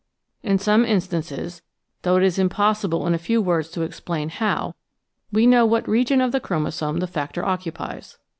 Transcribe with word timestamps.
In 0.41 0.57
some 0.57 0.83
instances 0.83 1.61
(though 2.01 2.15
it 2.15 2.23
is 2.23 2.39
impossible 2.39 3.05
in 3.05 3.13
a 3.13 3.19
few 3.19 3.39
words 3.39 3.69
to 3.69 3.83
explain 3.83 4.29
how) 4.29 4.73
we 5.31 5.45
know 5.45 5.63
what 5.63 5.87
region 5.87 6.21
of 6.21 6.31
the 6.31 6.39
chromosome 6.39 6.97
the 6.97 7.05
factor 7.05 7.45
occupies. 7.45 8.17